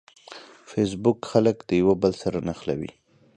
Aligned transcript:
فېسبوک 0.69 1.19
خلک 1.31 1.57
د 1.63 1.69
یوه 1.81 1.95
بل 2.01 2.13
سره 2.21 2.37
نښلوي. 2.47 2.91